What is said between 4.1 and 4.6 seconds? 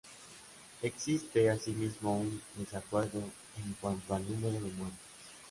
al número